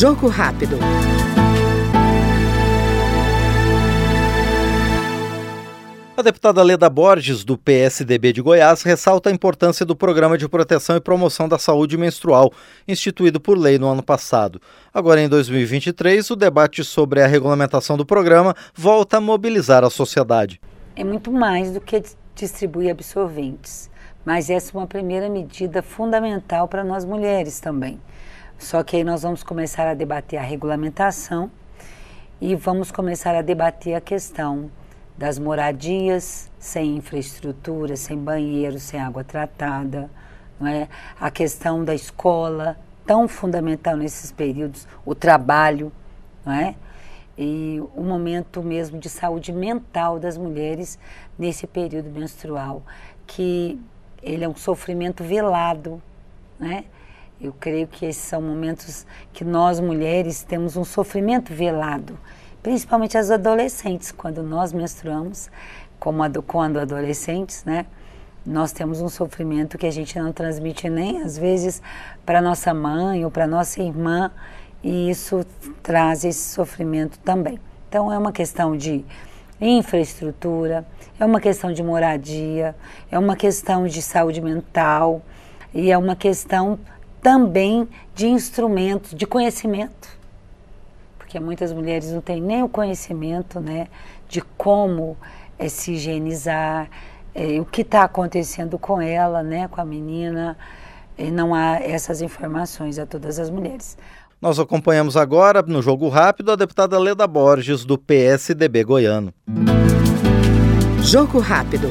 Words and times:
Jogo 0.00 0.28
rápido. 0.28 0.78
A 6.16 6.22
deputada 6.22 6.62
Leda 6.62 6.88
Borges, 6.88 7.44
do 7.44 7.58
PSDB 7.58 8.32
de 8.32 8.40
Goiás, 8.40 8.82
ressalta 8.82 9.28
a 9.28 9.32
importância 9.32 9.84
do 9.84 9.94
Programa 9.94 10.38
de 10.38 10.48
Proteção 10.48 10.96
e 10.96 11.02
Promoção 11.02 11.46
da 11.46 11.58
Saúde 11.58 11.98
Menstrual, 11.98 12.50
instituído 12.88 13.38
por 13.38 13.58
lei 13.58 13.78
no 13.78 13.88
ano 13.88 14.02
passado. 14.02 14.58
Agora, 14.94 15.20
em 15.20 15.28
2023, 15.28 16.30
o 16.30 16.36
debate 16.36 16.82
sobre 16.82 17.22
a 17.22 17.26
regulamentação 17.26 17.98
do 17.98 18.06
programa 18.06 18.56
volta 18.74 19.18
a 19.18 19.20
mobilizar 19.20 19.84
a 19.84 19.90
sociedade. 19.90 20.58
É 20.96 21.04
muito 21.04 21.30
mais 21.30 21.72
do 21.72 21.78
que 21.78 22.02
distribuir 22.34 22.90
absorventes, 22.90 23.90
mas 24.24 24.48
essa 24.48 24.74
é 24.74 24.80
uma 24.80 24.86
primeira 24.86 25.28
medida 25.28 25.82
fundamental 25.82 26.66
para 26.66 26.82
nós 26.82 27.04
mulheres 27.04 27.60
também. 27.60 28.00
Só 28.60 28.82
que 28.82 28.98
aí 28.98 29.02
nós 29.02 29.22
vamos 29.22 29.42
começar 29.42 29.88
a 29.88 29.94
debater 29.94 30.38
a 30.38 30.42
regulamentação 30.42 31.50
e 32.38 32.54
vamos 32.54 32.92
começar 32.92 33.34
a 33.34 33.40
debater 33.40 33.94
a 33.94 34.02
questão 34.02 34.70
das 35.16 35.38
moradias 35.38 36.50
sem 36.58 36.96
infraestrutura, 36.96 37.96
sem 37.96 38.18
banheiro, 38.18 38.78
sem 38.78 39.00
água 39.00 39.24
tratada, 39.24 40.10
não 40.60 40.68
é? 40.68 40.88
a 41.18 41.30
questão 41.30 41.82
da 41.82 41.94
escola, 41.94 42.76
tão 43.06 43.26
fundamental 43.26 43.96
nesses 43.96 44.30
períodos, 44.30 44.86
o 45.06 45.14
trabalho, 45.14 45.90
não 46.44 46.52
é? 46.52 46.74
e 47.38 47.82
o 47.96 48.02
momento 48.02 48.62
mesmo 48.62 48.98
de 48.98 49.08
saúde 49.08 49.54
mental 49.54 50.18
das 50.18 50.36
mulheres 50.36 50.98
nesse 51.38 51.66
período 51.66 52.10
menstrual, 52.10 52.82
que 53.26 53.80
ele 54.22 54.44
é 54.44 54.48
um 54.48 54.54
sofrimento 54.54 55.24
velado, 55.24 56.00
né? 56.58 56.84
Eu 57.40 57.54
creio 57.58 57.86
que 57.86 58.04
esses 58.04 58.22
são 58.22 58.42
momentos 58.42 59.06
que 59.32 59.44
nós 59.44 59.80
mulheres 59.80 60.42
temos 60.42 60.76
um 60.76 60.84
sofrimento 60.84 61.54
velado 61.54 62.18
principalmente 62.62 63.16
as 63.16 63.30
adolescentes, 63.30 64.12
quando 64.12 64.42
nós 64.42 64.72
menstruamos, 64.72 65.50
como 65.98 66.22
quando 66.42 66.78
adolescentes, 66.78 67.64
né? 67.64 67.86
Nós 68.44 68.72
temos 68.72 69.02
um 69.02 69.08
sofrimento 69.08 69.76
que 69.76 69.86
a 69.86 69.90
gente 69.90 70.18
não 70.18 70.32
transmite 70.32 70.88
nem 70.88 71.20
às 71.20 71.36
vezes 71.36 71.82
para 72.24 72.40
nossa 72.40 72.72
mãe 72.72 73.24
ou 73.24 73.30
para 73.30 73.46
nossa 73.46 73.82
irmã, 73.82 74.30
e 74.82 75.10
isso 75.10 75.44
traz 75.82 76.24
esse 76.24 76.54
sofrimento 76.54 77.18
também. 77.18 77.60
Então 77.88 78.10
é 78.10 78.16
uma 78.16 78.32
questão 78.32 78.76
de 78.76 79.04
infraestrutura, 79.60 80.86
é 81.18 81.24
uma 81.24 81.38
questão 81.38 81.70
de 81.70 81.82
moradia, 81.82 82.74
é 83.10 83.18
uma 83.18 83.36
questão 83.36 83.86
de 83.86 84.00
saúde 84.00 84.40
mental 84.40 85.20
e 85.74 85.92
é 85.92 85.98
uma 85.98 86.16
questão 86.16 86.78
também 87.22 87.88
de 88.14 88.26
instrumentos, 88.26 89.14
de 89.14 89.26
conhecimento 89.26 90.20
porque 91.30 91.38
muitas 91.38 91.72
mulheres 91.72 92.10
não 92.10 92.20
têm 92.20 92.42
nem 92.42 92.60
o 92.64 92.68
conhecimento 92.68 93.60
né, 93.60 93.86
de 94.28 94.40
como 94.58 95.16
é, 95.56 95.68
se 95.68 95.92
higienizar, 95.92 96.90
é, 97.32 97.60
o 97.60 97.64
que 97.64 97.82
está 97.82 98.02
acontecendo 98.02 98.76
com 98.76 99.00
ela, 99.00 99.40
né, 99.40 99.68
com 99.68 99.80
a 99.80 99.84
menina, 99.84 100.58
e 101.16 101.30
não 101.30 101.54
há 101.54 101.76
essas 101.76 102.20
informações 102.20 102.98
a 102.98 103.06
todas 103.06 103.38
as 103.38 103.48
mulheres. 103.48 103.96
Nós 104.42 104.58
acompanhamos 104.58 105.16
agora, 105.16 105.62
no 105.62 105.80
Jogo 105.80 106.08
Rápido, 106.08 106.50
a 106.50 106.56
deputada 106.56 106.98
Leda 106.98 107.28
Borges, 107.28 107.84
do 107.84 107.96
PSDB 107.96 108.82
goiano. 108.82 109.32
Jogo 111.00 111.38
Rápido. 111.38 111.90